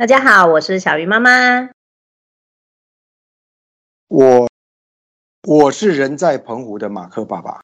[0.00, 1.68] 大家好，我是小鱼妈妈。
[4.08, 4.48] 我
[5.46, 7.60] 我是人在澎湖的马克爸爸。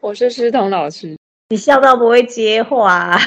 [0.00, 1.14] 我是诗彤老师。
[1.50, 3.18] 你笑到不会接话，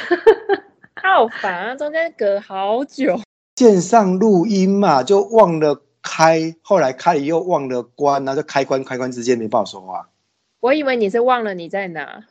[1.03, 1.75] 好烦啊！
[1.75, 3.21] 中间隔好久。
[3.57, 10.09] 线上录音嘛，就忘了开，后来开了又忘了关，然后就开关开关之间没办法说话。
[10.61, 12.23] 我以为你是忘了你在哪。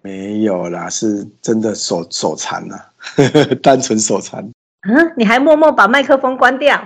[0.00, 2.92] 没有啦，是真的手手残了，
[3.60, 4.48] 单纯手残。
[4.86, 6.76] 嗯，你还默默把麦克风关掉？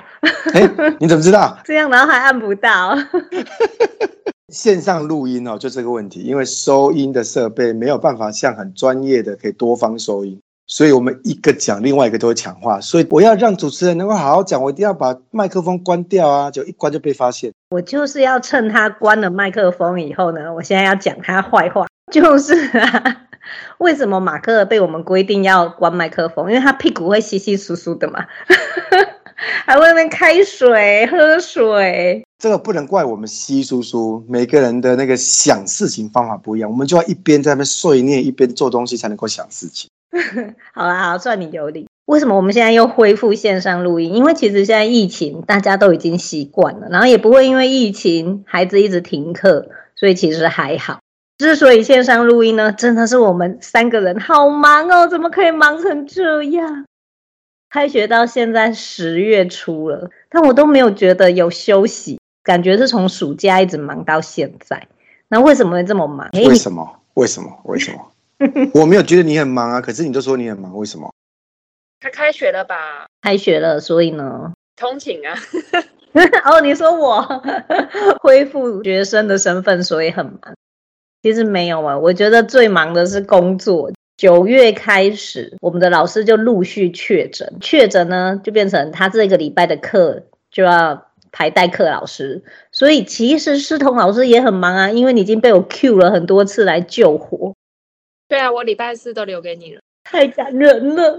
[0.55, 0.71] 欸，
[1.01, 1.59] 你怎么知道？
[1.65, 2.97] 这样然后还按不到。
[4.49, 12.81] 线上录音哦，就这个问题，因为收音的设备没有办法像很专业的可以多方收音，所以我们一个讲，另外一个都会抢话。
[12.81, 17.53] 所以我要让主持人能够好好讲，我一定要把麦克风关掉啊，就一关就被发现。
[17.71, 23.25] 我就是要趁他关了麦克风以后呢，我现在要讲他坏话，就是啊。
[23.79, 26.49] 为什么马克被我们规定要关麦克风？
[26.49, 28.25] 因为他屁股会稀稀疏疏的嘛，
[29.65, 32.25] 还会那边开水喝水。
[32.39, 39.91] 这个不能怪我们稀疏疏，每个人的那个想事情方法不一样，我们就要一边在那边碎念，一边做东西，才能够想事情。
[40.73, 41.87] 好啦，好，算你有理。
[42.07, 44.15] 为什么我们现在又恢复线上录音？
[44.15, 51.01] 因为其实现在疫情大家都已经习惯了，然后也不会因为疫情孩子一直停课，所以其实还好。
[51.39, 56.85] 之所以线上录音呢，真的是我们三个人好忙哦，怎么可以忙成这样？
[57.71, 64.89] 开学到现在十月初了，但我都没有觉得有休息，感觉是从暑假一直忙到现在。
[65.29, 66.29] 那为什么会这么忙？
[66.33, 67.01] 为什么？
[67.15, 67.61] 为什么？
[67.65, 68.13] 为什么？
[68.75, 71.13] 我没有觉得你很忙啊，可是你就说你很忙，为什么？
[72.01, 73.07] 他开学了吧？
[73.23, 74.53] 开学了，所以呢？
[74.77, 75.37] 通勤啊。
[76.47, 77.23] 哦，你说我
[78.23, 80.41] 恢复学生的身份，所以很忙。
[81.23, 83.91] 其实没有啊，我觉得最忙的是工作。
[84.17, 92.43] 九月开始，我们的老师就陆续确诊，确诊呢就变成他这个礼拜的课就要排代课老师。
[92.73, 97.55] 所以其实师彤老师也很忙啊，因为你已经被我 Q 了很多次来救火。
[98.29, 101.19] 对啊，我礼拜四都留给你了，太感人了。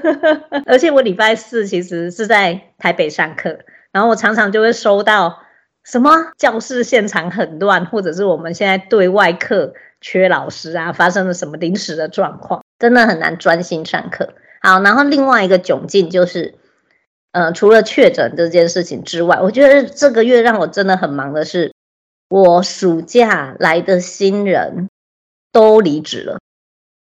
[0.66, 3.58] 而且我礼拜四其实是在台北上课，
[3.92, 5.42] 然后我常常就会收到。
[5.86, 10.92] 什么教室现场很乱，或者是我们现在对外课缺老师啊？
[10.92, 12.64] 发生了什么临时的状况？
[12.78, 14.34] 真的很难专心上课。
[14.60, 16.56] 好，然后另外一个窘境就是，
[17.30, 21.72] 呃，除了确诊这件事情之外，我觉得这个月让我真的很忙的是，
[22.28, 24.88] 我暑假来的新人
[25.52, 26.40] 都离职了，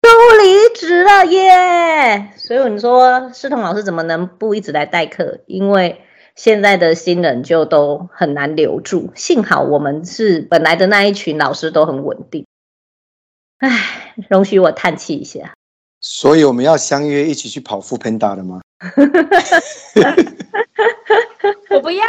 [0.01, 2.31] 都离职了耶！
[2.37, 5.39] 所以你说诗彤老师怎么能不一直来代课？
[5.45, 6.01] 因为
[6.43, 12.47] 现在的新人就都很难留住，幸好我们是本来的那一群老师都很稳定。
[13.59, 15.53] 唉，容许我叹气一下。
[15.99, 18.59] 所以我们要相约一起去跑 foodpanda 的吗？
[21.69, 22.03] 我不要，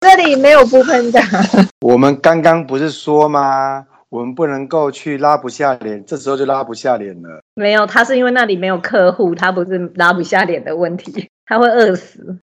[0.00, 1.68] 这里没有 foodpanda。
[1.86, 3.86] 我们刚刚不是说吗？
[4.08, 7.40] 我们不能够去拉不下脸，这时候就拉不下脸了。
[7.54, 12.40] 没有，他是因为那里没有客户，他不是拉不下脸的问题，他会饿死。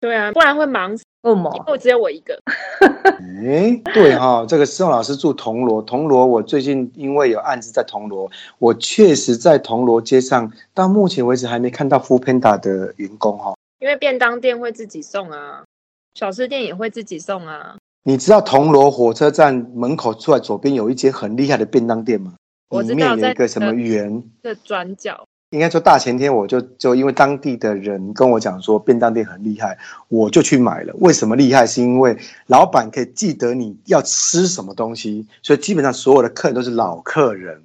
[0.00, 1.04] 对啊，不然会忙死。
[1.22, 1.52] 为什么？
[1.66, 2.38] 因为只有我一个。
[2.80, 13.56] 哎，对哈、哦，这个宋老师住铜锣，铜锣我最近因为有案子在铜锣，我确实在铜锣街上，到目前为止还没看到 foodpanda 的员工哈、哦。
[13.80, 15.64] 因为便当店会自己送啊，
[16.14, 17.76] 小吃店也会自己送啊。
[18.04, 22.34] 你知道铜锣火车站门口出来左边有一间很厉害的便当店吗？
[22.70, 25.24] 我知道，里面有一个什么园的转角。
[25.50, 29.78] 应该说大前天我就就因为当地的人跟我讲说便当店很厉害，
[30.08, 30.92] 我就去买了。
[30.98, 31.66] 为什么厉害？
[31.66, 32.16] 是因为
[32.46, 37.62] 老板可以记得你要吃什么东西，所以基本上所有的客人都是老客人。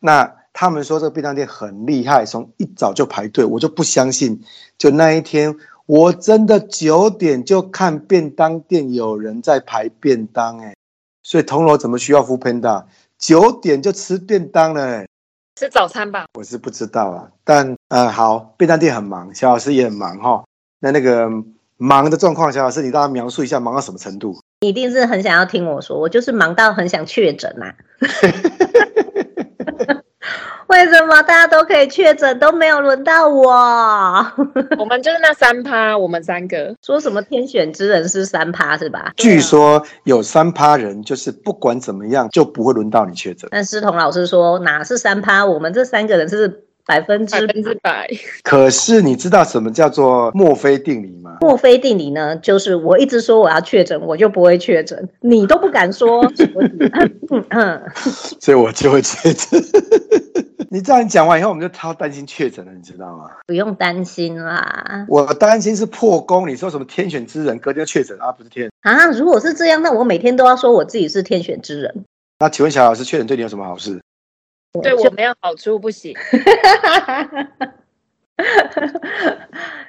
[0.00, 4.40] 那他们说这个便当店很厉害，从一早就排队，我就不相信。
[4.78, 10.74] 就那一天，我真的九点就看便当店有人在排便当，哎，
[11.22, 12.84] 所以铜锣怎么需要 f o o Panda？
[13.18, 15.04] 九点就吃便当了，
[15.58, 20.44] 吃早餐吧，我是不知道啊，但呃好，便当店很忙，小老师也很忙哈。
[20.78, 21.28] 那那个
[21.76, 24.38] 忙的状况，小老师你大概描述一下，忙到什么程度？
[24.60, 27.74] 你一定是很想要听我说，我就是忙到很想确诊呐。
[30.68, 33.50] 为什么大家都可以确诊，都没有轮到我？
[34.78, 39.12] 我们就是那三趴，我们三个说什么天选之人是三趴是吧？
[39.16, 43.48] 据说有三趴人，就是不管怎么样就不会轮到你确诊。
[43.50, 45.44] 但思彤老师说哪是三趴？
[45.44, 48.08] 我们这三个人是百分之百分之百。
[48.42, 51.36] 可是你知道什么叫做墨菲定理吗？
[51.42, 56.50] 墨菲定理呢，就是我一直说我要确诊，我就不会确诊，你都不敢说，所以，
[57.50, 57.82] 嗯，
[58.40, 59.62] 所以我就会确诊。
[60.70, 63.30] 你这样讲完以后，我们就超担心确诊了，你知道吗？
[63.46, 65.06] 不用担心啦。
[65.08, 66.48] 我担心是破功。
[66.48, 68.32] 你说什么天选之人，隔天确诊啊？
[68.32, 69.06] 不是天啊？
[69.12, 72.04] 如果是这样，那我每天都要说我自己是天选之人。
[72.40, 74.00] 那请问小老师，确诊对你有什么好事？
[74.82, 76.14] 对我没有好处，不行。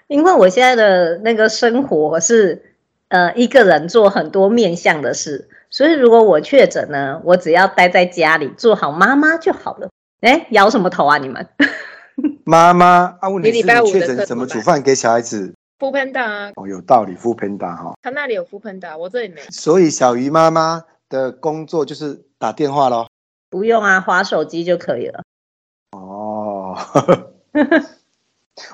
[0.08, 2.76] 因为我现在的那个生活是
[3.10, 9.90] 呃一个人做很多面向的事，所以如果我确诊呢，我只要待在家里做好妈妈就好了。
[10.22, 11.48] 哎，摇什么头啊你们？
[12.44, 16.52] 妈妈啊，问题是你确诊怎么煮饭给小孩子？foodpanda 啊。
[16.56, 17.94] 哦，有道理，foodpanda 哈。
[18.02, 19.42] 他那里有 foodpanda，我这里没。
[19.52, 23.09] 所以小鱼妈妈的工作就是打电话咯。
[23.50, 25.24] 不用啊，滑手机就可以了。
[25.92, 26.78] 哦。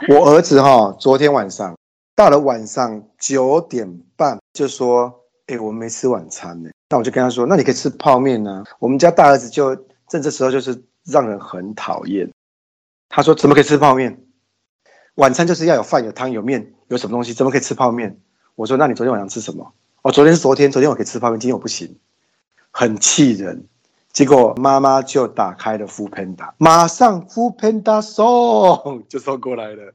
[0.10, 1.78] 我儿子哈，昨天晚上
[2.16, 9.76] 到了晚上九点半就说：“哎，我们没吃晚餐呢。”那我就跟他说：“那你可以吃泡面呢。”我们家大儿子就
[10.08, 12.30] 正这时候就是让人很讨厌。
[13.10, 14.24] 他说：“怎么可以吃泡面？
[15.16, 17.34] 晚餐就是要有饭、有汤、有面，有什么东西？
[17.34, 18.20] 怎么可以吃泡面？”
[18.56, 21.98] 我说：“那你昨天晚上吃什么？”哦，昨天是昨天，昨天我可以吃泡面，今天我不行，
[22.72, 23.68] 很气人。
[24.16, 29.94] 结果妈妈就打开了 foodpanda，马上 foodpanda 送就送过来了，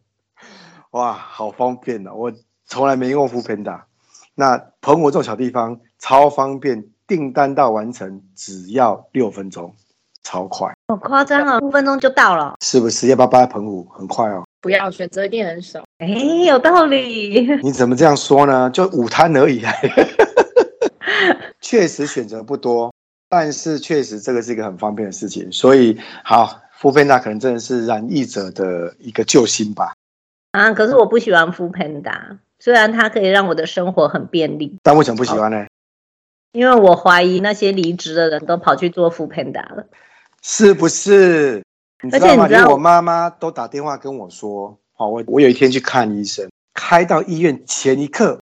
[0.91, 2.31] 哇，好方便的，我
[2.67, 3.81] 从来没用过 foodpanda。
[4.35, 9.75] 那澎湖这种小地方超方便，订单到完成只要六分钟，
[10.23, 10.71] 超快。
[10.89, 13.09] 好夸张啊，五分钟就到了，是不是？
[13.09, 13.89] 要不要搬在澎湖？
[13.91, 14.45] 很快哦。
[14.61, 15.83] 不要，选择一定很少。
[15.97, 16.07] 哎，
[16.45, 17.59] 有道理。
[17.63, 18.69] 你怎么这样说呢？
[18.69, 19.65] 就午餐而已，
[21.63, 22.90] 确实选择不多。
[23.31, 29.95] 但是确实，这个是一个很方便的事情，所以好，foodpanda 可能真的是染疫者的一个救星吧。
[30.51, 35.65] 啊，可是我不喜欢 foodpanda，虽然它可以让我的生活很便利，但为什么不喜欢呢？
[36.51, 39.87] 因为我怀疑那些离职的人都跑去做 foodpanda 了，
[40.43, 41.63] 是不是？
[42.03, 42.49] 你知道吗？
[42.49, 48.41] 连我妈妈都打电话跟我说，好，我我有一天去看医生，开到医院前一刻，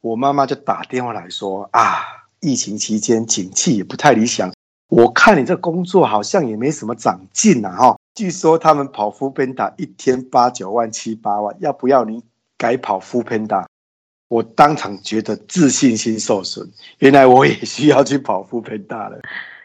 [0.00, 2.23] 我妈妈就打电话来说啊。
[2.44, 4.52] 疫情期间，景气也不太理想。
[4.90, 7.96] 我看你这工作好像也没什么长进呐，哈。
[8.14, 12.22] 据说他们跑 foodpanda 一天八九万、七八万，要不要你
[12.58, 13.64] 改跑 foodpanda？
[14.28, 16.70] 我当场觉得自信心受损。
[16.98, 19.18] 原来我也需要去跑 foodpanda 了。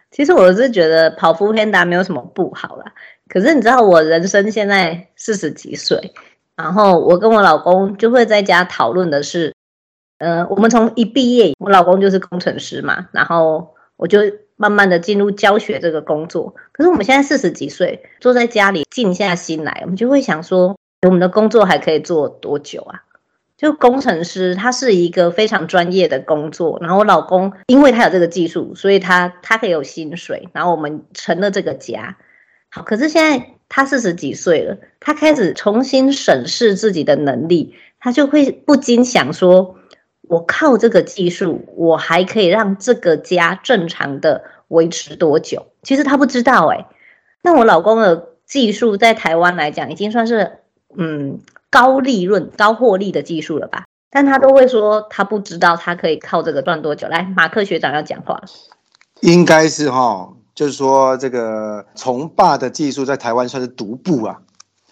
[0.09, 2.85] 其实我是觉得跑 foodpanda 没有什么不好啦。
[3.27, 6.13] 可是你知道，我人生现在四十几岁，
[6.55, 9.53] 然后我跟我老公就会在家讨论的是。
[10.19, 14.19] 呃，我们从一毕业，我老公就是工程师嘛，然后我就
[14.57, 16.53] 慢慢的进入教学这个工作。
[16.73, 23.03] 可是我们现在四十几岁，坐在家里静下心来，我们就会想说，我们的工作还可以做多久啊？
[23.55, 26.77] 就工程师，他是一个非常专业的工作。
[26.81, 30.49] 然后我老公，因为他有这个技术，所以他他可以有薪水。
[30.51, 32.17] 然后我们成了这个家。
[32.69, 39.77] 好，可是现在他四十几岁了，他开始重新审视自己的能力，他就会不禁想说。
[40.29, 45.65] 我靠这个技术，我还可以让这个家正常的维持多久？
[45.81, 46.85] 其实他不知道哎。
[47.41, 50.59] 那我老公的技术在台湾来讲，已经算是
[50.95, 51.39] 嗯
[51.71, 53.85] 高利润、高获利的技术了吧？
[54.11, 57.07] 但他都会说他不知道他可以靠这个赚多久。
[57.07, 58.39] 来，马克学长要讲话。
[59.21, 64.37] 应该是哈，就是说这个从霸的技术在台湾算是独步啊，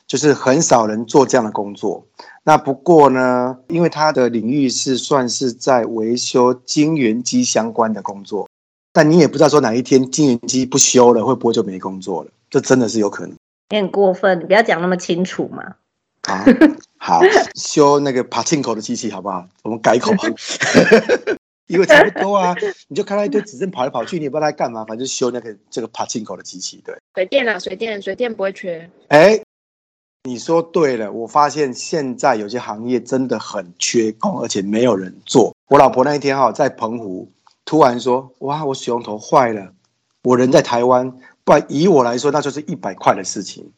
[0.08, 2.08] 就是很少人做这样的工作。
[2.48, 8.50] 那不过呢，因为他的领域是算是在维修晶圆机相关的工作，
[8.94, 12.32] 但你也不知道说哪一天晶圆机不修了，会不会就没工作了？
[12.50, 13.36] 这真的是有可能。
[13.70, 15.76] 你很过分，你不要讲那么清楚嘛。
[16.22, 16.46] 啊，
[16.96, 17.20] 好，
[17.56, 19.46] 修那个帕金口的机器好不好？
[19.64, 20.24] 我们改口吧，
[21.68, 22.56] 因为差不多啊。
[22.88, 26.82] 你就看到一堆指针跑来跑去，你也不知道它干嘛，反正就修那个这个帕金口的机器。
[26.86, 28.90] 对，水电啊，水电，水电不会缺。
[29.10, 29.38] 哎。
[30.24, 35.56] 你说对了，我发现现在有些行业真的很缺工，而且没有人做。
[35.70, 37.32] 我老婆那一天哈在澎湖，
[37.64, 39.72] 突然说：“哇，我水龙头坏了，
[40.24, 41.14] 我人在台湾，
[41.46, 43.72] 不然以我来说，那就是一百块的事情。”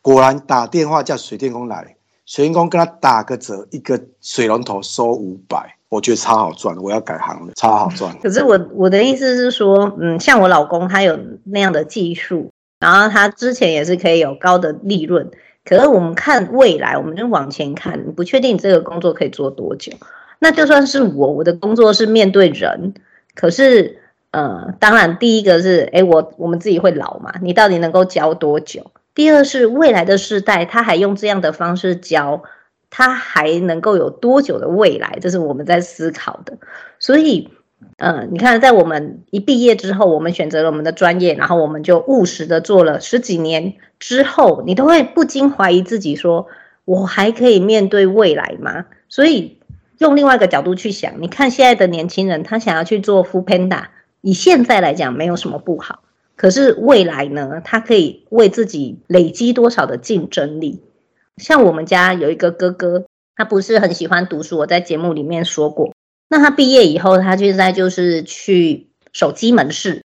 [0.00, 8.16] 果然打电话叫水电工来，水电工跟他打个折，一个水龙头收五百，我觉得超好赚，我要改行了，超好赚。
[8.20, 15.28] 可是我我的意思是说，嗯，像我老公他有那样的技术，然后他之前也是可以有高的利润。
[15.68, 19.92] 可是我们看未来，我们就往前看，你不确定你这个工作可以做多久。
[20.38, 22.94] 那就算是我，我的工作是面对人，
[23.34, 23.98] 可是，
[24.30, 28.92] 呃，当然第一个是，诶，我我们自己会老嘛，你到底能够教多久？
[29.14, 32.42] 第二是未来的世代，他还用这样的方式教，
[32.90, 35.18] 他还能够有多久的未来？
[35.20, 36.56] 这是我们在思考的。
[36.98, 37.50] 所以
[37.98, 46.46] 嗯，你看，在我们一毕业之后，我们选择了我们的专业，然后我们就务实的做了十几年之后，你都会不禁怀疑自己说，
[46.84, 48.84] 我还可以面对未来吗？
[49.08, 49.58] 所以
[49.98, 53.84] 用另外一个角度去想，你看现在的年轻人，他想要去做 foodpanda，
[54.20, 56.00] 以现在来讲没有什么不好，
[56.36, 60.82] 可是未来呢，他可以为自己累积多少的竞争力？
[61.38, 65.95] 像我们家有一个哥哥，他不是很喜欢读书，我在节目里面说过。
[66.28, 70.02] 那他毕业以后，他现在就是去手机门市。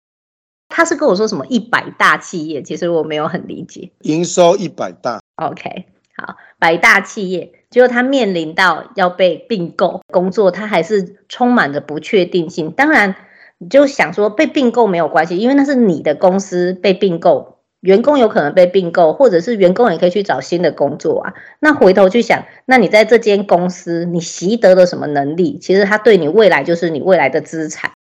[0.69, 3.91] 他是跟我说什么一百大企业，其实我没有很理解。
[4.01, 12.73] 营收一百大，OK，好，百大企业，结果他面临到要被并购，工作他还是充满着不确定性。
[12.73, 13.15] 当然，
[13.59, 17.54] 你就想说被并购没有关系，因为那是你的公司被并购。
[17.85, 21.35] 员工有可能被并购，或者是员工也可以去找新的工作啊。
[21.61, 25.59] 那回头去想，那你在这间公司你习得了什么能力？
[25.59, 27.93] 其实它对你未来就是你未来的资产，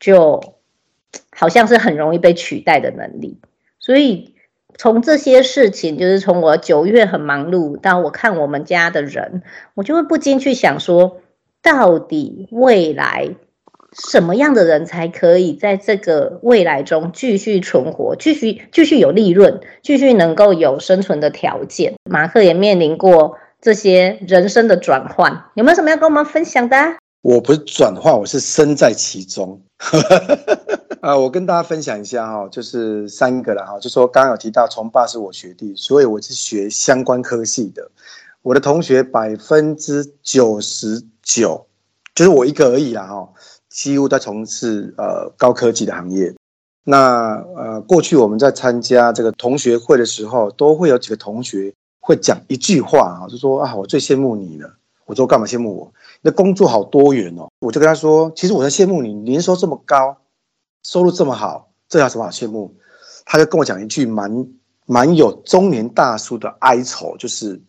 [0.00, 0.42] 就
[1.30, 3.38] 好像是很容易被取代的能力。
[3.78, 4.34] 所以
[4.76, 9.44] 从这些事情，就是从我九月很忙碌到我看我们家的人，
[9.74, 11.20] 我就会不禁去想说，
[11.62, 13.36] 到底未来。
[14.10, 21.94] 什么样的人才可以在这个未来中继续存活，继续继续有利润，继续能够有生存的条件？
[22.04, 26.76] 马克也面临过这些人生的转换，有没有什么要跟我们分享的？
[27.22, 29.60] 我不是转换，我是身在其中。
[31.00, 37.90] 啊，我跟大家分享一下哈，就是三个了哈，就说刚刚有提到，从爸是我学弟，所以我是学相关科系的。
[38.42, 41.66] 我的同学百分之九十九，
[42.14, 43.28] 就是我一个而已啦哈。
[43.76, 46.34] 几乎在从事呃高科技的行业，
[46.82, 54.72] 那呃过去我们在参加这个同学会的时候，都会有几个同学会讲一句话啊，就说啊，我最羡慕你了。
[55.04, 55.92] 我说干嘛羡慕我？
[56.22, 57.48] 那工作好多元哦。
[57.60, 60.16] 我就跟他说，其实我在羡慕你，年收这么高，
[60.82, 62.74] 收入这么好，这有什么好羡慕？
[63.26, 64.48] 他就跟我讲一句蛮
[64.86, 67.60] 蛮有中年大叔的哀愁，就是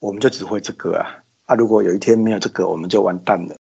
[0.00, 1.06] 我们就只会这个啊
[1.46, 3.54] 啊，如果有一天没有这个，我们就完蛋了。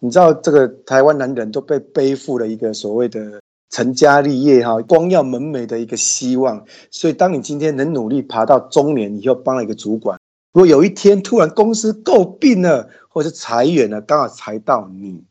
[0.00, 3.40] 你知道这个台湾男人都被背负了一个所谓的
[3.70, 6.64] 成家立业哈，光耀门楣的一个希望。
[6.90, 10.18] 所以，当你今天能努力爬到中年，你又当了一个主管。
[10.52, 15.22] 如果有一天突然公司购并了，或者是裁员了，刚好裁到你，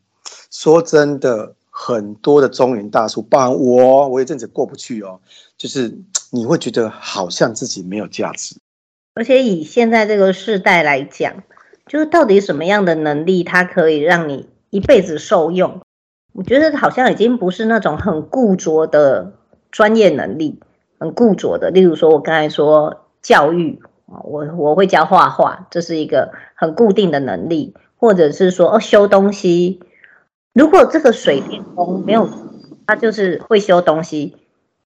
[0.51, 5.19] 说真的，很多的中年大叔，包含我，我有阵子过不去哦，
[5.57, 5.97] 就是
[6.29, 8.55] 你会觉得好像自己没有价值。
[9.15, 11.43] 而且以现在这个世代来讲，
[11.87, 15.79] 就是到底什么样的能力，它可以让你一辈子受用，
[16.33, 19.31] 我觉得好像已经不是那种很固着的
[19.71, 20.59] 专业能力，
[20.99, 21.71] 很固着的。
[21.71, 29.79] 例如说，我刚才说教育啊，我我会教画画，这是一个很固定的能力，或者是说哦修东西。
[30.53, 32.29] 如果这个水电工没有，
[32.85, 34.35] 他就是会修东西，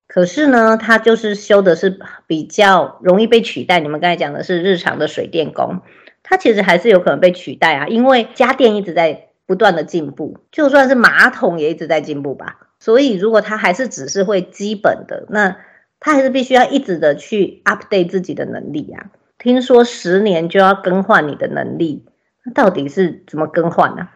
[0.07, 3.81] 可是呢，他就是修的是比较容易被取代。
[3.81, 5.81] 你们刚才讲的是日常的水电工，
[6.23, 9.24] 他其实还是有可能被取代啊，因为家电一直在。
[9.47, 12.57] 不断的进步，就算是马桶也一直在进步吧。
[12.79, 15.57] 所以，如果他还是只是会基本的，那
[15.99, 19.05] 他还是必须要一直的去 update 自己的能力啊。
[19.37, 22.05] 听说十年就要更换你的能力，
[22.43, 24.09] 那到底是怎么更换呢？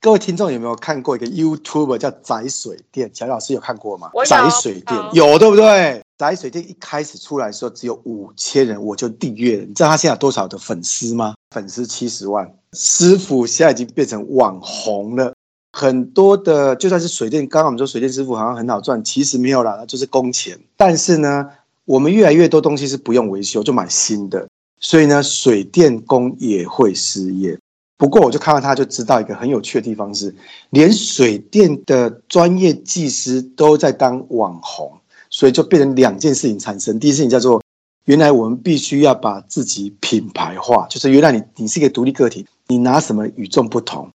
[0.00, 3.12] 各位听众有没有看过一个 YouTuber 叫宅水电？
[3.12, 4.10] 乔老师有看过吗？
[4.14, 6.02] 有宅水电有对不对？
[6.18, 9.64] 宅水电一开始出来的时候只有五千人，我就订阅了。
[9.64, 11.34] 你知道他现在有多少的粉丝吗？
[11.54, 12.52] 粉丝七十万。
[12.72, 15.32] 师傅现在已经变成网红了，
[15.72, 20.58] 很多的就算是水电，刚刚我们说水电师傅好像很好赚，其实没有啦，就是工钱。
[20.76, 21.48] 但是呢，
[21.84, 24.48] 我们越来越多东西是不用维修就买新的，
[24.80, 27.56] 所以呢，水电工也会失业。
[27.96, 30.34] 不过我就看到他就知道一个很有趣的地方是，
[30.70, 34.97] 连水电的专业技师都在当网红，
[35.38, 36.98] 所以就变成两件事情产生。
[36.98, 37.62] 第一件事情叫做，
[38.06, 42.44] 原来我们必须要把自己品牌化，就是原来你你是一个独立个体。
[42.66, 44.10] 你拿什么与众不同？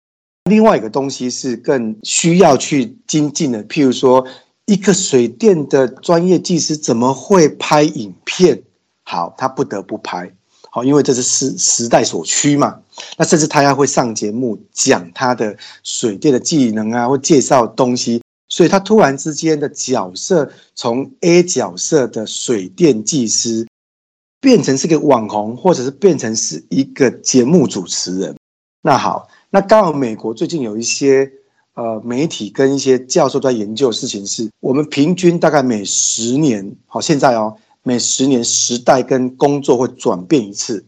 [0.49, 4.27] 另外一个东西是更需要去精进的，譬如说，
[4.65, 8.61] 一个水电的专业技师怎么会拍影片？
[9.03, 10.29] 好，他不得不拍，
[10.71, 12.79] 好，因为这是时时代所趋嘛。
[13.17, 18.21] 那甚至他要会上节目讲他的水电的技能啊，或介绍东西，
[18.53, 23.67] 所以他突然之间的角色从 A 角色的水电技师
[24.39, 28.35] 变成是个网红，或者是变成是一个节目主持人。
[28.83, 31.27] 那好，那刚好美国最近有一些
[31.73, 40.85] 呃媒体跟一些教授在研究的事情是，我们平均大概每十年，好，现在哦，每十年时代跟工作会转变一次，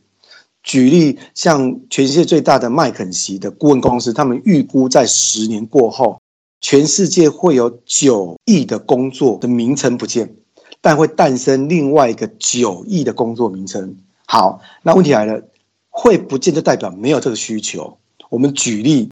[0.62, 6.22] 举例，像全世界最大的麦肯锡的顾问公司，他们预估在十年过后，
[6.68, 10.36] 全世界会有九亿的工作的名称不见，
[10.82, 13.96] 但会诞生另外一个九亿的工作名称。
[14.26, 15.44] 好，那问题来了，
[15.92, 18.00] 会不见就代表没有这个需求。
[18.32, 19.12] 我们举例，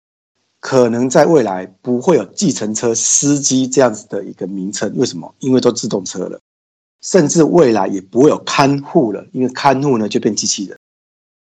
[0.62, 5.36] 可能在未来不会有计程车司机这样子的一个名称，为什么？
[5.38, 6.40] 因为都自动车了，
[7.04, 10.76] 甚至未来也不会有看护了，因为看护呢就变机器人。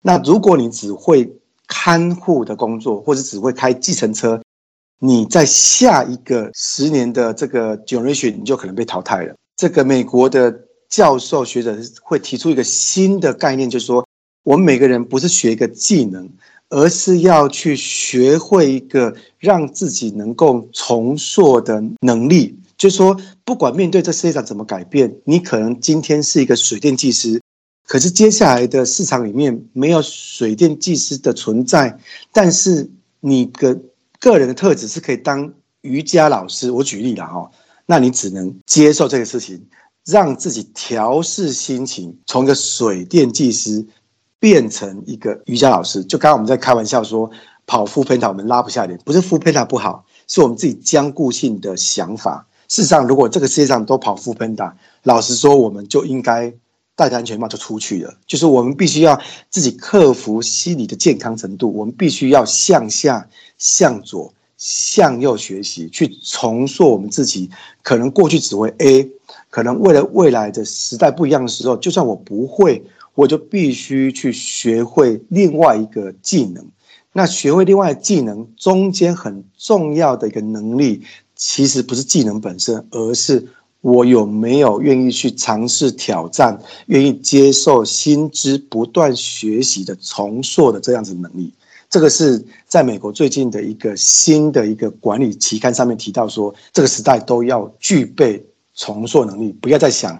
[0.04, 1.36] 那如果你只会
[1.66, 4.40] 看护的工作，或者只会开计程车，
[5.00, 9.36] 你在下一个十年的这个 generation，你就可能被淘汰了。
[9.58, 10.54] 这个美国的
[10.90, 14.06] 教授学者会提出一个新的概念，就是说，
[14.44, 16.30] 我们每个人不是学一个技能，
[16.70, 22.58] 而是要去学会一个让自己能够重塑的能力。
[22.78, 27.42] 就是说，不管面对这世界上怎么改变，你可能今天是一个水电技师。
[27.88, 31.98] 可是接下来的市场里面没有水电技师的存在，
[32.34, 33.80] 但是你的
[34.32, 36.72] 个人的特质是可以当瑜伽老师。
[36.72, 37.50] 我举例了哈，
[37.86, 39.64] 那你只能接受这个事情，
[40.06, 43.86] 让自己调试心情，从一个水电技师
[44.40, 46.04] 变成一个瑜伽老师。
[46.04, 47.30] 就刚刚我们在开玩笑说，
[47.66, 52.48] 跑 foodpanda 我们拉不下脸，不是 foodpanda 不好，是我们自己僵固性的想法。
[52.68, 56.54] 事实上，如果这个世界上都跑 foodpanda，老实说，我们就应该。
[56.96, 67.50] 戴着安全帽就出去了，就是我们必须要自己克服心理的健康程度，我们必须要向下、向左、向右学习，去重塑我们自己。
[67.84, 69.12] 可能过去只会 A，
[69.50, 72.82] 可能为了未来的时代不一样的时候，就算我不会，
[73.14, 76.66] 我就必须去学会另外一个技能。
[77.12, 81.02] 那学会另外一个技能中间很重要的一个能力，
[81.36, 83.46] 其实不是技能本身，而是。
[83.86, 91.54] 我有没有愿意去尝试挑战，愿意接受新知、不断学习的重塑的这样子能力？
[91.88, 98.44] 这个是在美国最近的一个新的一个管理期刊上面提到说，这个时代都要具备
[98.74, 100.20] 重塑能力，不要再想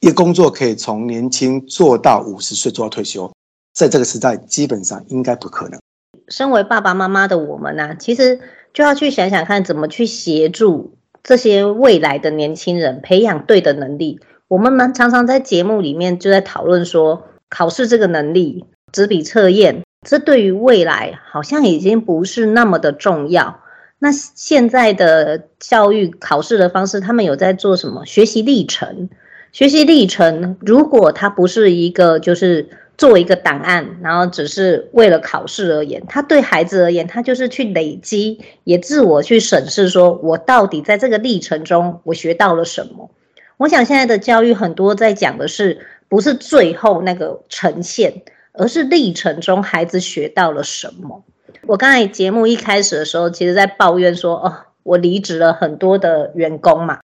[0.00, 3.32] 一工作可以从年轻做到五十岁做到退休，
[3.72, 5.80] 在这个时代基本上应该不可能。
[6.28, 8.38] 身为爸爸妈妈的我们呢、其实
[8.74, 10.95] 就要去想想看，怎么去协助。
[11.26, 23.58] 这些未来的年轻人培养对的能力，我们们常常在节目里面就在讨论说，考试这个能力、纸笔测验，这对于未来好像已经不是那么的重要。
[23.98, 28.06] 那现在的教育考试的方式，他们有在做什么？
[28.06, 29.08] 学习历程，
[29.50, 32.68] 学习历程，如果它不是一个就是。
[32.98, 43.10] 做一个档案，然后只是为了考试而言，他对孩子而言，他就是去累积，也自我去审视，说我到底在这个历程中我学到了什么？
[43.58, 51.22] 我想现在的教育很多在讲的是，不是最后那个呈现，而是历程中孩子学到了什么。
[51.66, 57.00] 我刚才节目一开始的时候，其实在抱怨说，哦，我离职了很多的员工嘛，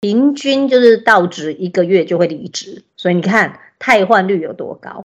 [0.00, 3.60] 平均就是到职一个月就会离职，所以你看。
[3.78, 5.02] 汰换率有多高？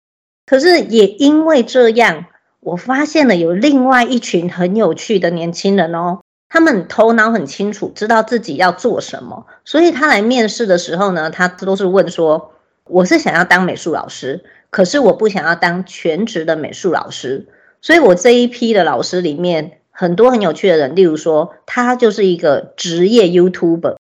[0.47, 2.27] 可是也因为这样，
[2.61, 12.53] 我发现了有另外一群很有趣的年轻人哦，他们头脑很清楚，知道自己要做什么，所以他来面试的时候呢，他都是问说
[12.85, 17.47] ：“我是想要当美术老师，可是我不想要当全职的美术老师。”
[17.81, 23.97] 所以，我这一批的老师里面，很多很有趣的人，例如说，他就是一个职业 YouTuber。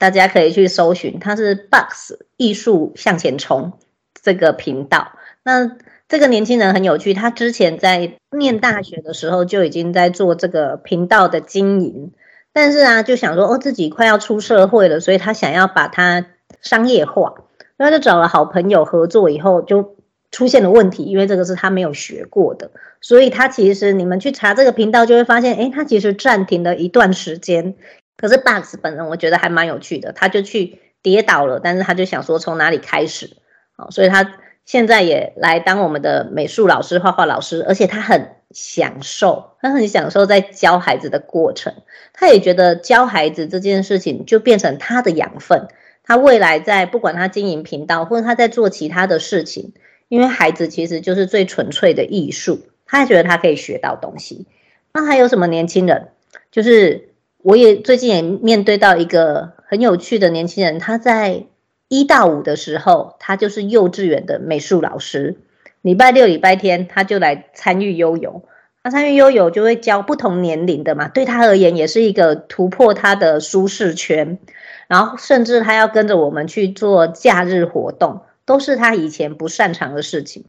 [0.00, 3.74] 大家可以去搜寻，他是 Box 艺术向前冲
[4.22, 5.12] 这个频道。
[5.42, 5.76] 那
[6.08, 12.12] 这个年轻人很有趣，他之前在念大学的时候就已经在做这个频道的经营，
[12.54, 16.24] 但是啊，就想说哦，自己快要出社会了，所以他想要把它
[16.62, 17.34] 商业化，
[17.76, 19.96] 那就找了好朋友合作，以后就
[20.30, 22.70] 出现了问题，因为这个是他没有学过的，
[23.02, 27.74] 所以他其实你们去查这个频道就会发现，诶，他其实暂停了一段时间。
[28.20, 33.38] 可是 Bugs 本人我觉得还蛮有趣的，他就去跌倒了，但是他就想说从哪里开始，
[33.74, 34.34] 好，所以他
[34.66, 41.72] 现在也来当我们的美术老师、画画老师，而且他很享受，他很享受在教孩子的过程，
[42.12, 45.68] 他也觉得教孩子这件事情就变成他的养分，
[46.04, 49.72] 他未来在不管他经营频道或者他在做其他的事情，
[50.08, 54.46] 因为孩子其实就是最纯粹的艺术，他也觉得他可以学到东西。
[54.92, 56.08] 那还有什么年轻人，
[56.50, 57.09] 就是。
[57.42, 61.46] 我也最近也面对到一个很有趣的年轻人，他在
[61.88, 65.38] 一到五的时候，他就是幼稚园的美术老师，
[65.82, 68.42] 礼拜六、礼拜天他就来参与悠游，
[68.82, 74.38] 他参与悠游就会教不同年龄的嘛，对他而言也是一个突破他的舒适圈，
[74.86, 80.44] 然后甚至他要跟着我们去做假日活动，都是他以前不擅长的事情。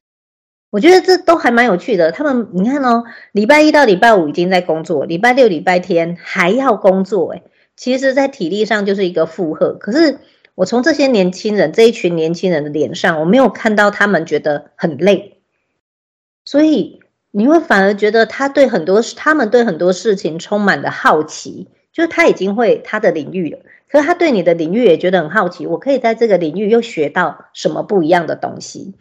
[0.72, 2.10] 我觉得这都还蛮有趣的。
[2.12, 7.42] 他们你看哦，礼拜一到礼拜五已经在工作，礼拜六、礼拜天还要工作，诶，
[7.76, 9.74] 其实，在体力上就是一个负荷。
[9.74, 10.18] 可是
[10.54, 15.42] 我从这些年轻人这一群年轻人的脸上，我没有看到他们觉得很累，
[16.46, 23.58] 所以你会反而觉得他对很多他们对很多事情充满了好奇，就是他已经会他的领域了。
[23.90, 28.94] 可是他对你的领域也觉得很好奇，我可以在这个领域又学到什么不一样的东西？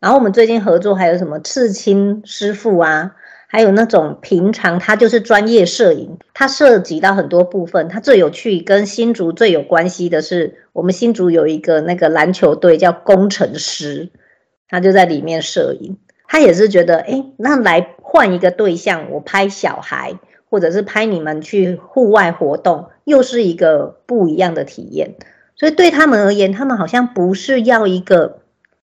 [0.00, 3.14] 然后我们最近合作还有什么刺青师傅啊，
[3.48, 7.88] 还有那种平常他就是专业摄影，他涉及到很多部分。
[7.88, 14.10] 他最有趣跟新竹最有关系的是，我们新竹有一个那个篮球队叫工程师，
[14.68, 15.96] 他就在里面摄影。
[16.26, 20.18] 他也是觉得，哎，那来换一个对象，我拍小孩。
[20.50, 25.14] 或者是拍你们去户外活动，又是一个不一样的体验。
[25.54, 28.38] 所以对他们而言，他们好像不是要一个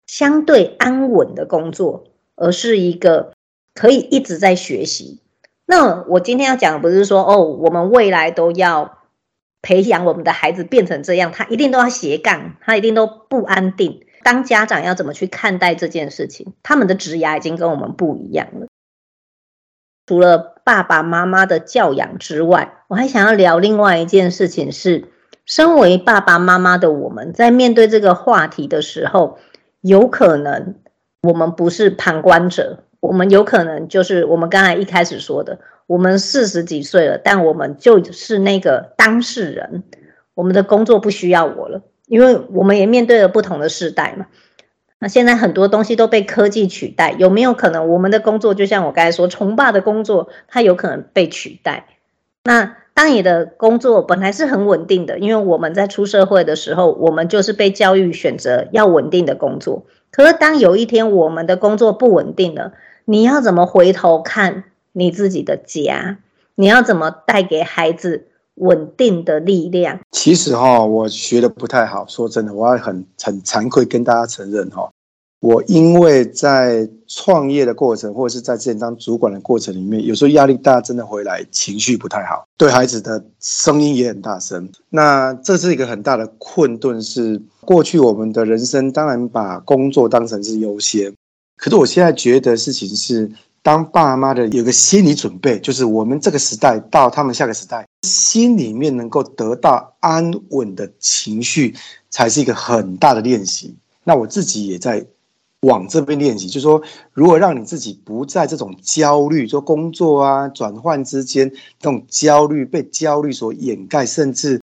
[0.08, 3.34] 相对安稳的工作，而是一个
[3.74, 5.22] 可以一直在学习。
[5.66, 9.00] 那我今天要讲的不是说哦，我们未来都要
[9.62, 14.06] 培养我们的孩子变成这样，他一定都要斜杠，他一定都不安定。
[14.24, 16.54] 当家长要怎么去看待这件事情？
[16.64, 18.68] 他们的职涯已经跟我们不一样了。
[20.08, 25.10] 除了爸爸妈妈的教养之外，我还想要聊另外一件事情是，
[25.46, 29.40] 身为爸爸妈妈的我们在面对这个话题的时候，
[29.86, 30.74] 有可能
[31.22, 39.84] 我们不是旁观者，我们有可能就是我们刚才一开始说的，我们四十几岁了，但我们就是那个当事人，
[40.34, 44.26] 我们的工作不需要我了，因为我们也面对了不同的世代嘛。
[44.98, 51.86] 那现在很多东西都被科技取代，有没有可能我们的工作就像我刚才说，崇爸的工作，它有可能被取代？
[52.44, 59.86] 那当你的工作本来是很稳定的，因为我们在出社会的时候，我们就是被教育选择要稳定的工作。
[60.10, 62.72] 可是当有一天我们的工作不稳定了，
[63.06, 66.18] 你要怎么回头看你自己的家？
[66.56, 68.30] 你要怎么带给孩子？
[68.56, 70.00] 稳定的力量。
[70.12, 72.06] 其实哈，我学的不太好。
[72.08, 74.90] 说真的，我要很很惭愧跟大家承认哈，
[75.46, 84.68] 我因为在创业的过程，或者是在之前当主管的过程里面，有时候压力大，真的回来情绪不太好，对孩子的声音也很大声。
[84.90, 91.14] 那这是一个很大的困顿，是过去我们的人生当然把工作当成是优先，
[91.58, 93.32] 可是我现在觉得事情是。
[93.62, 101.74] 当爸妈的有个心理准备，就是我们这个时代到他们下个时代，心里面能够得到安稳的情绪，
[102.12, 103.76] 才是一个很大的练习。
[104.04, 105.04] 那我自己也在
[105.66, 106.82] 往这边练习，就是说，
[107.14, 111.50] 如果让你自己不在这种焦虑，说工作啊转换之间
[111.80, 114.62] 这种焦虑被焦虑所掩盖，甚至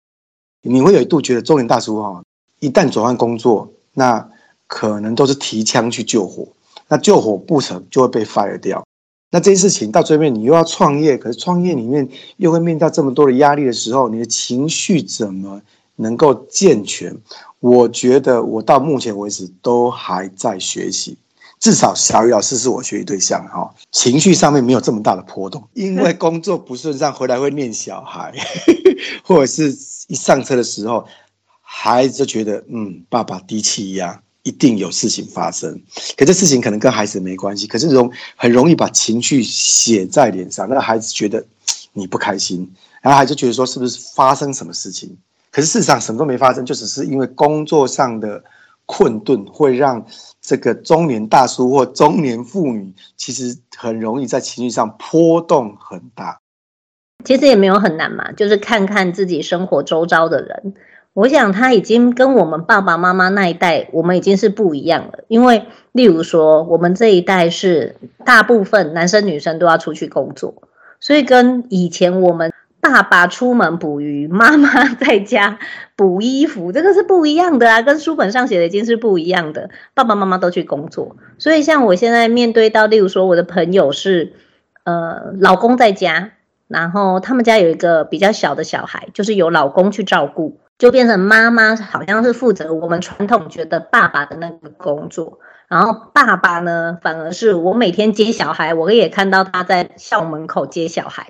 [0.62, 2.24] 你会有一度觉得中年大叔哈，
[2.60, 4.30] 一旦转换工作，那
[4.68, 6.48] 可能都是提枪去救火。
[6.88, 8.86] 那救火不成就会被 fire 掉，
[9.32, 15.60] 那这件事情到最后面你又要创业，可是创业里面又会面对这么多的压力的时候，你的情绪怎么
[15.96, 17.18] 能够健全？
[17.66, 21.18] 我觉得我到目前为止都还在学习，
[21.60, 28.32] 至少小雨老师是我学习对象哈，情绪上面没有这么大的波动，因为工作不顺畅回来会念小孩，
[29.26, 29.76] 或者是
[30.06, 31.08] 一上车的时候，
[31.60, 34.22] 孩子就觉得嗯，爸爸低气压。
[34.44, 35.82] 一定有事情发生，
[36.16, 41.44] 可这事情可能跟孩子没关系，可是容很容易把情绪写在脸上，那孩子觉得
[41.94, 45.18] 你不开心，然后孩子觉得说是不是发生什么事情？
[45.56, 48.44] 可是事实上什么都没发生，就只是因为工作上的
[48.86, 50.06] 困顿，会让
[50.42, 56.38] 这个中年大叔或中年妇女其实很容易在情绪上波动很大。
[57.24, 60.74] 其实也没有很难嘛，就是看看自己生活周遭的人。
[61.14, 65.24] 我想他已经跟我们爸爸妈妈那一代，我们已经是不一样了。
[65.30, 70.54] 因为，例如说，我们这一代是大部分男生女生都要出去工作，
[71.00, 72.52] 所以跟以前我们
[72.86, 75.58] 爸爸出门捕鱼，妈妈在家
[75.96, 79.72] 补衣服，这个是不一样的啊，跟书本上写的已经是不一样的。
[79.96, 84.34] 爸爸妈妈都去工作，所以像我现在面对到，例如说，我的朋友是，
[84.84, 86.34] 呃，老公在家，
[86.68, 90.60] 然后他们家有一个比较小的小孩，就是由老公去照顾。
[90.78, 101.30] 就变成妈妈好像是负责我们传统觉得爸爸的那个工作，然后爸爸呢，反而是我每天接小孩，我也看到他在校门口接小孩，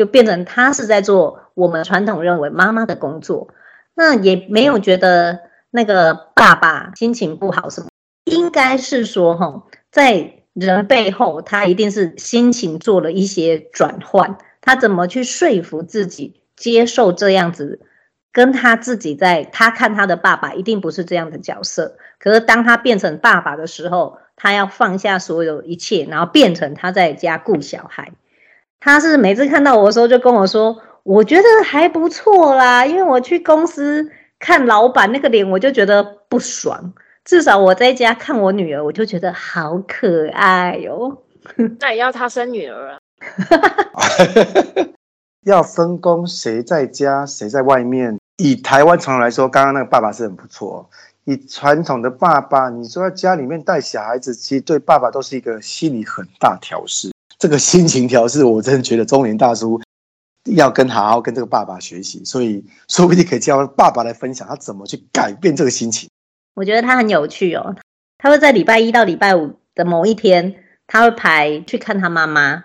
[0.00, 3.48] 就变成他是在做我们传统认为妈妈的工作。
[3.92, 7.90] 那也没有觉得那个爸爸心情不好什么，
[8.24, 17.80] 应该是说哈，在人背后他一定是心情做了一些转换，他怎么去说服自己接受这样子。
[18.32, 21.98] 跟他自己在，他看他的爸爸一定不是这样的角色。
[22.18, 28.12] 可是当他变成爸爸的时候，他要放下所有一切，然后变成他在家顾小孩。
[28.80, 36.92] 他是每次看到我的时候就跟我说：“我觉得还不错啦，因为我去公司看老板那个脸，我就觉得不爽。
[37.24, 41.22] 至少我在家看我女儿，我就觉得好可爱哟。
[41.78, 42.98] ”那也要他生女儿啊。
[45.44, 48.18] 要分工，谁在家，谁在外面。
[48.38, 50.88] 以台湾传统来说，刚刚那个爸爸是很不错。
[51.24, 57.10] 以传统的爸爸，你说在家里面带小孩子，其实对爸爸都是一个心理很大调适。
[57.40, 59.80] 这个心情调试，我真的觉得中年大叔
[60.44, 62.22] 要跟好好跟这个爸爸学习。
[62.22, 66.10] 所以，说不定可以叫爸爸来分享他怎么去改变这个心情。
[66.54, 67.74] 我觉得他很有趣哦，
[68.18, 70.54] 他会在礼拜一到礼拜五的某一天，
[70.86, 72.64] 他会排去看他妈妈。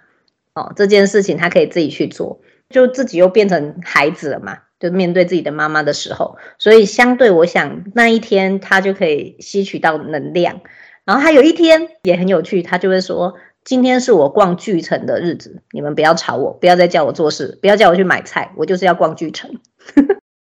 [0.55, 2.41] 哦，这件事情他可以自己去做。
[2.67, 10.59] 就自己又变成孩子了嘛，就面对自己的妈妈的时候，所以相对我想那一天他就可以吸取到能量。
[11.05, 19.59] 然后他有一天也很有趣，他就会说：“今天是我逛巨城的日子，你们不要吵我，不要再叫我做事，不要叫我去买菜，我就是要逛巨城。”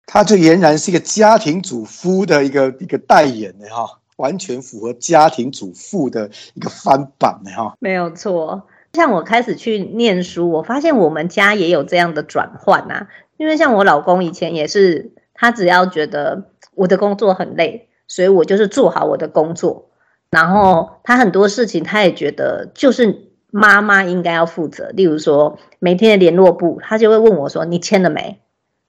[0.05, 8.67] 他就俨然是一个家庭主夫的一个一个代言的哈，完全符合家庭主妇的一个翻版的哈，没有错。
[8.91, 13.07] 像我开始去念书，我发现我们家也有这样的转换啊。
[13.38, 19.89] 因为像我老公以前也是，他只要觉得我的工作很累，所以我就是做好我的工作。
[20.34, 28.39] 然后他很多事情他也觉得就是妈妈应该要负责，例如说每天的联络簿，他就会问我说：“你签了没？”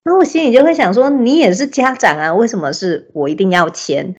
[0.02, 4.16] 然后我心里就会想说：“你也是家长啊，为什么是我一定要签？”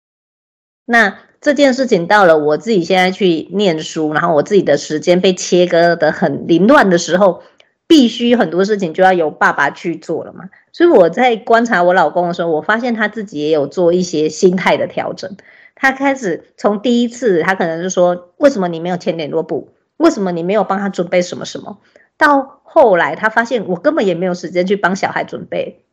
[0.85, 1.17] 那。
[1.41, 7.43] 这件事情到了我自己现在去念书，然后我自己的时间被切割得很凌乱的时候，
[7.85, 10.45] 必须很多事情就要由爸爸去做了嘛。
[10.71, 15.37] 所以我在观察我老公的时候，我发现他自己也有做一些心态的调整。
[15.75, 19.75] 他开始从第一次，他可能是说：“为什么你没有签联络簿？
[19.97, 21.79] 为什么你没有帮他准备什么什么？”
[22.17, 25.83] 到后来，他发现我根本也没有时间去帮小孩准备。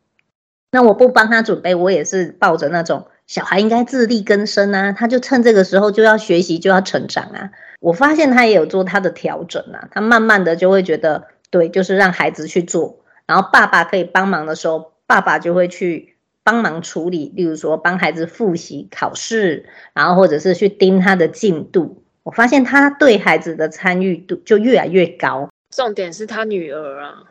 [0.71, 3.07] 那我不帮他准备，我也是抱着那种。
[3.25, 7.51] 小孩应该自力更生啊，他就趁这个时候就要学习，就要成长啊。
[7.79, 16.12] 我发现他也有做他的调整啊，他慢慢的就会觉得，对，就是让孩子去做，然后爸爸可以帮忙的时候，爸爸就会去
[16.43, 22.03] 帮忙处理，例如说帮孩子复习考试，然后或者是去盯他的进度。
[22.23, 25.49] 我发现他对孩子的参与度就越来越高。
[25.75, 27.23] 重点是他女儿啊，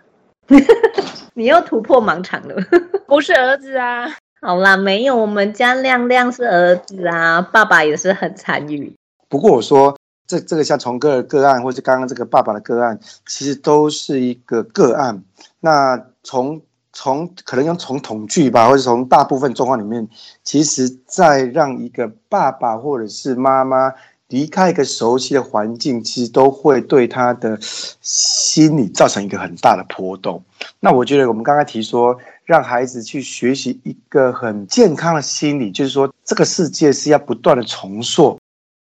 [1.34, 2.56] 你又突破盲场了，
[3.06, 4.06] 不是儿子啊。
[4.40, 8.92] 好啦，没有，我们家亮亮是儿子啊，爸爸也是很参与。
[9.28, 9.96] 不过我说，
[10.26, 15.22] 这这个像从哥的个案，或是刚刚这个爸爸的个案，其实都是一个个案。
[15.60, 16.60] 那从
[16.92, 20.06] 从可能要从统计吧，或者从大部分状况里面，
[20.44, 23.92] 其实在让一个爸爸或者是妈妈
[24.28, 30.42] 离开一个熟悉的环境，其实都会对他的心理造成一个很大的波动。
[30.80, 32.18] 那我觉得我们刚刚提说。
[32.44, 38.36] 让孩子去学习一个很健康的心理，就是说这个世界是要不断的重塑。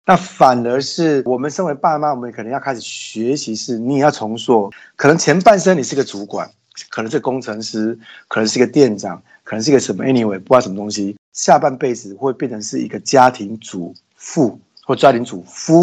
[0.07, 4.71] 那反而是我们身为爸妈，我们可能要开始学习，是你也要重塑。
[4.97, 6.51] 可能前半生你是个主管，
[6.89, 11.17] 可能是工程师，可能是一个店长，可能是一个什么 anyway，不知道什么东西。
[11.33, 15.83] 下半辈子会变成是一个家庭主妇或家庭主夫。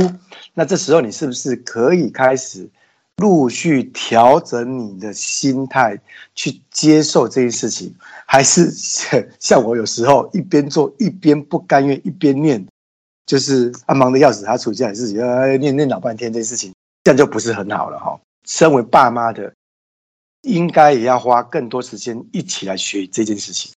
[0.54, 2.70] 那这时候你是不是可以开始？
[3.18, 6.00] 陆续调整你的心态
[6.36, 7.92] 去接受这件事情，
[8.28, 8.70] 还是
[9.42, 12.64] 像我有时候一边做一边不甘愿，一边念，
[13.26, 16.72] 就是啊忙得要死，他出家也是要念念老半天，这件事情
[17.06, 18.20] 这样就不是很好了哈。
[18.46, 19.52] 身为爸妈的，
[20.48, 23.74] 应该也要花更多时间一起来学这件事情，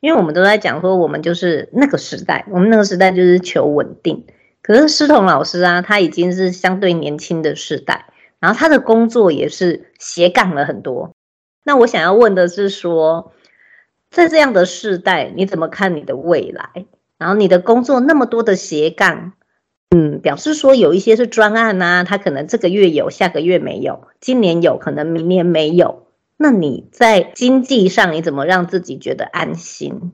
[0.00, 4.26] 因为我们都在讲说，我们就是那个时代，我们那个时代就是求稳定。
[4.60, 8.06] 可是师彤老师啊，他已经是相对年轻的时代。
[8.40, 11.12] 然后他的工作也是斜杠了很多。
[11.64, 13.32] 那我想要问的是说，
[14.10, 16.86] 在这样的世代，你怎么看你的未来？
[17.18, 19.32] 然后你的工作那么多的斜杠，
[19.90, 26.06] 嗯，表示说有一些是专案啊，他可能这个月有，下个月没有，今年有可能明年没有。
[26.38, 30.12] 那你在经济上你怎么让自己觉得安心？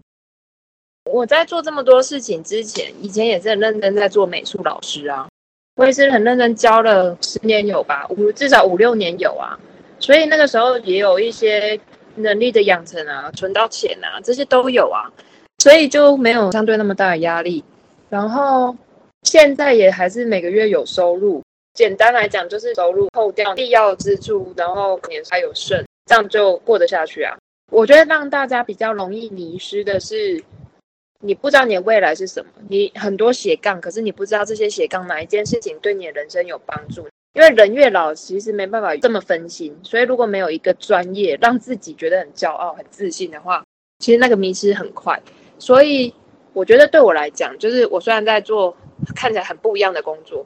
[1.10, 5.28] 我在做这么多事情之前，以前也是很认真在做美术老师啊。
[5.76, 9.58] 我也是很认真教了十年有吧，五至少五六年有啊，
[9.98, 11.78] 所以那个时候也有一些
[12.14, 15.12] 能力的养成啊，存到钱啊，这些都有啊，
[15.58, 17.62] 所以就没有相对那么大的压力。
[18.08, 18.74] 然后
[19.24, 21.42] 现在也还是每个月有收入，
[21.74, 27.36] 简单来讲就是收入扣掉必要支出，然后年还有剩，这样就过得下去啊。
[27.70, 30.42] 我觉得让大家比较容易迷失的是。
[31.20, 37.08] 你不知道你的未来是什么，你很多斜杠，可是你不知道这些斜杠哪一件事情对你的人生有帮助。
[37.32, 43.64] 因为人越老，其实没办法这么分心，所以如果没有一个专业让自己觉得很骄傲、很自信的话，
[44.00, 45.18] 其实那个迷失很快。
[45.58, 46.12] 所以
[46.52, 48.76] 我觉得对我来讲，就是我虽然在做
[49.16, 50.44] 看起来很不一样的工作，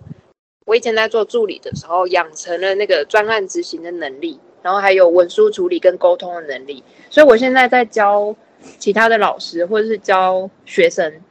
[0.64, 8.34] 我以前在做助理的时候，养成了那个专案执行的能力，然后还有文书处理跟沟通的能力，所以我现在在教。
[8.76, 11.22] 其他的老师或者是教学生，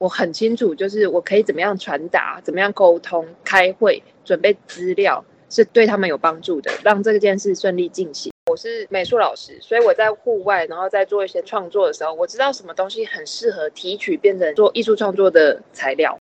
[0.00, 8.32] 我很清楚，就是我可以怎么样传达，怎么样沟通、开会、准备资料，是对他们有帮助的，让这件事顺利进行。
[8.50, 16.18] 我是美术老师，所以我在户外，然后在做一些创作的时候，我知道什么东西很适合提取变成做艺术创作的材料。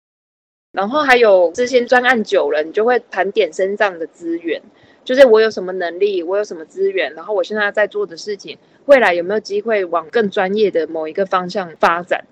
[0.74, 4.62] 然后还有这些专案久了，你就会盘点身上的资源，
[5.04, 8.58] 就是我有什么能力，我有什么资源，然后我现在在做的事情。
[8.86, 12.26] 未来有没有机会往更专业的某一个方向发展？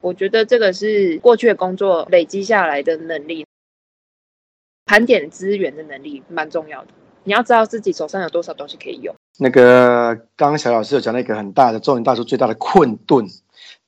[0.00, 3.46] 我觉得这个是过去的工作累积下来的能力，
[4.84, 6.88] 盘点资源的能力蛮重要的。
[7.22, 9.14] 你要知道自己手上有多少东西可以用。
[9.38, 13.24] 那个刚刚小老师有讲到一个很大的中年大叔最大的困顿，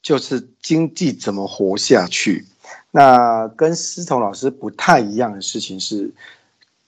[0.03, 2.45] 就是经济怎么活下去。
[2.93, 6.13] 那跟思彤老师不太一样的事情是。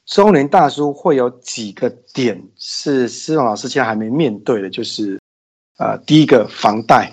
[0.06, 5.20] 中年大叔会有几个点是思彤老师现在还没面对的，就是，
[5.78, 7.12] 呃，第一个房贷，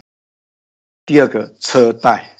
[1.04, 2.38] 第二个车贷，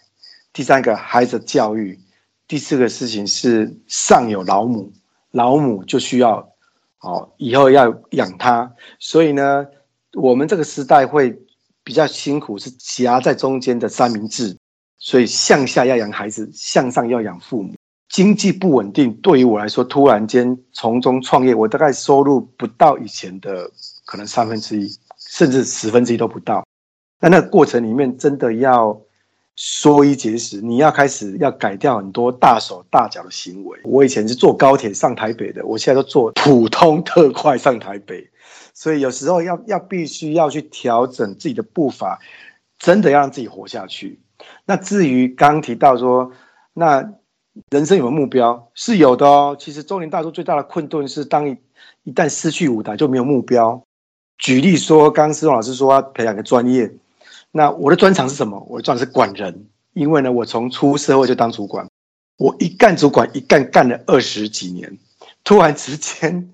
[0.54, 2.00] 第三个孩子教育，
[2.48, 4.94] 第四个事情是上有老母，
[5.32, 6.48] 老母就需要，
[7.00, 9.66] 哦，以后要养他，所以呢，
[10.14, 11.36] 我们这个时代会
[11.84, 14.56] 比较辛苦，是夹在中间的三明治，
[15.00, 17.74] 所以向下要养孩子，向上要养父母。
[18.14, 23.68] 经济不稳定，对于我来说，突然间从中创业，我大概收入不到以前的
[24.06, 26.64] 可能三分之一，甚至十分之一都不到。
[27.20, 28.96] 那那个过程里面，真的要
[29.56, 33.80] 缩衣节食，你要开始要改掉很多大手大脚的行为。
[33.84, 38.30] 我以前是坐高铁上台北的，我现在都坐普通特快上台北，
[38.76, 42.20] 所以有时候要要必须要去调整自己的步伐，
[42.78, 44.20] 真的要让自己活下去。
[44.66, 46.32] 那至于刚刚提到说，
[46.76, 47.12] 那。
[47.70, 48.72] 人生有没有目标？
[48.74, 49.56] 是有的哦。
[49.60, 51.56] 其实中年大叔最大的困顿是，当一
[52.04, 53.84] 一旦失去舞台，就没有目标。
[54.40, 56.92] 举例说，刚刚思彤老师说要培养个专业，
[57.52, 58.60] 那我的专长是什么？
[58.68, 61.88] 我的专长是管人，因为呢，我从出社会就当主管，
[62.38, 64.98] 我一干主管一干干了二十几年，
[65.44, 66.52] 突然之间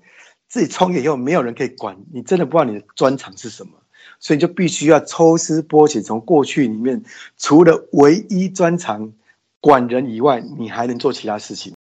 [0.48, 3.72] 自己创业以后，没有人可以管你，真的不知道你的专长是什么，
[4.18, 7.02] 所以就必须要抽丝剥茧，从过去里面
[7.38, 9.10] 除了唯一专长。
[9.60, 11.74] 管人以外，你还能做其他事情。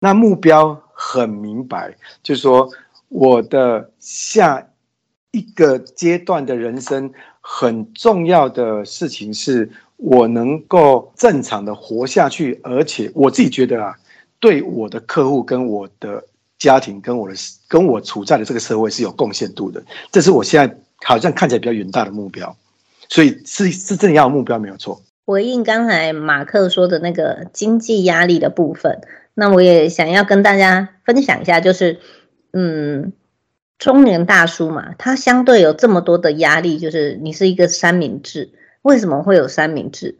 [0.00, 2.70] 那目标很明白，就是说
[3.08, 4.66] 我的下
[5.32, 13.94] 一个阶段的人生很重要的事情是，我能够正常的活下去，而且我自己觉得啊，
[14.38, 16.24] 对我的客户、跟我的
[16.58, 17.34] 家庭、跟我的
[17.66, 19.82] 跟我处在的这个社会是有贡献度的。
[20.12, 22.56] 这是我现在好像看起来比较远大的目标，
[23.08, 25.00] 所以是是真的目标没有错。
[25.28, 29.02] 回应刚才马克说的那个经济压力的部分，
[29.34, 31.98] 那我也想要跟大家分享一下，就是，
[32.54, 33.12] 嗯，
[33.78, 40.16] 中年大叔嘛，他相对有这么多的压力，就是你是一个三明治，为什么会有三明治？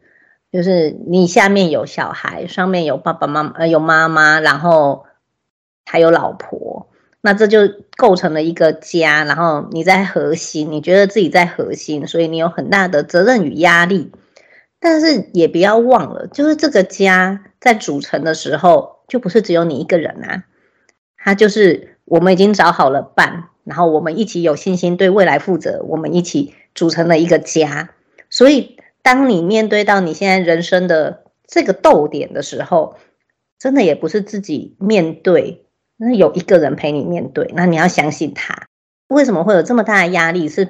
[0.52, 5.06] 就是你下面有小孩，上面有爸爸妈妈，呃，有妈妈，然后
[5.86, 6.86] 还有老婆，
[7.22, 7.60] 那这就
[7.96, 14.12] 构成了一个家，然后你在核心，你觉得自己在核心，所以你有很大的责任与压力。
[14.80, 20.44] 但是也不要忘了，就是这个家在组成的时候，就不是只有你一个人啊，
[21.16, 27.90] 他就是我们已经找好了伴，然后我们一起有信心对未来负责，我们一起组成了一个家。
[28.30, 32.94] 所以，当你面对到你现在人生的这个逗点的时候，
[33.58, 38.66] 真的也不是自己面对，那有一个人陪你面对，那你要相信他。
[39.08, 40.48] 为什么会有这么大的压力？
[40.48, 40.68] 是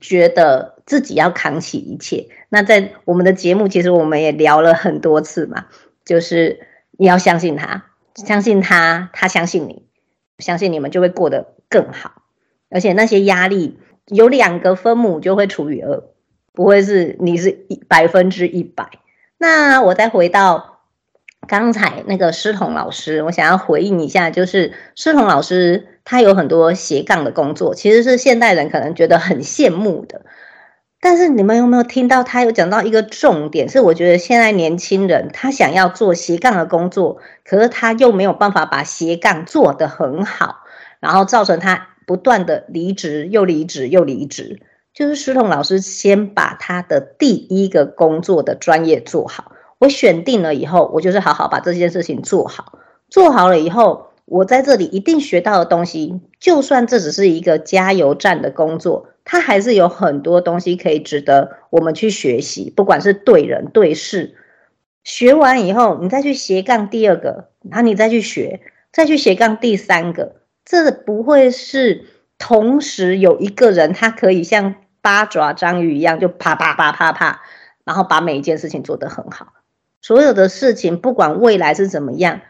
[0.00, 0.77] 觉得。
[0.88, 2.28] 自己要扛起一切。
[2.48, 5.66] 那在我们的节目，其实我们也聊了很多次嘛，
[6.02, 6.60] 就是
[6.96, 7.84] 你要相信他，
[8.14, 9.84] 相信他，他相信你，
[10.38, 12.22] 相信你们就会过得更好。
[12.70, 16.02] 而且那些压力有两个分母就会除以二，
[16.54, 18.88] 不会是你是一百分之一百。
[19.36, 20.80] 那我再回到
[21.46, 30.22] 刚才那个诗彤老师，我想要回应一下，就是诗彤老师他有很多斜杠的工作，其实是现代人可能觉得很羡慕的。
[31.00, 33.68] 但是你们有没有听到他有讲到一个重点？
[33.68, 40.56] 是我觉得现在年轻人他想要做斜杠的工作，可是他又没有办法把斜杠做得很好，
[41.00, 44.60] 然后造成他不断的离职又离职又离职。
[44.92, 49.52] 就是书童老师先把他的第一个工作的专业做好。
[49.78, 52.80] 我选定了以后，我就是好好把这件事情做好。
[53.08, 62.72] 做好了以后，我在这里一定学到的东西，就算这只是一个加油站的工作，它还是有很多东西可以值得我们去学习。
[62.74, 64.34] 不管是对人对事，
[65.04, 72.06] 学完以后，你再去斜杠第二个，然后你再去学，再去斜杠第三个，这不会是
[72.38, 77.42] 同时有一个人，他可以像八爪章鱼一样，就啪啪啪啪啪，
[77.84, 79.52] 然后把每一件事情做得很好。
[80.00, 82.40] 所有的事情，不管未来是怎么样。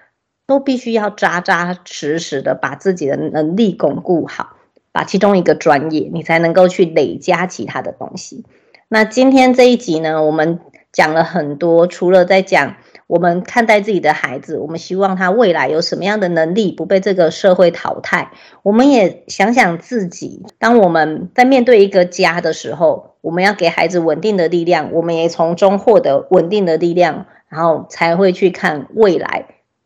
[0.46, 4.56] 都必须要扎扎实实的把自己的能力巩固好，
[4.98, 8.44] 把其中一个专业，你才能够去累加其他的东西。
[8.88, 10.58] 那今天这一集呢，我们
[10.90, 12.74] 讲了很多，除了在讲
[13.06, 18.32] 我们看待自己的孩子，我们希望他未来有什么样的能力，不被这个社会淘汰。
[18.64, 29.44] 我们也想想自己，当我们在面对一个家的时候，我们要给孩子稳定的力量，我们也从中获得稳定的力量，然后才会去看未来。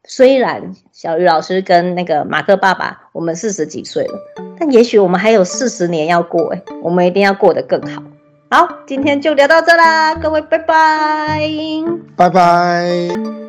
[0.08, 4.14] 虽然小鱼老师跟那个马克爸爸，我们四十几岁了，
[4.58, 8.02] 但也许我们还有四十年要过诶，我们一定要过得更好。
[8.50, 11.40] 好，今天就聊到这啦，各位拜拜，
[12.16, 13.41] 拜拜。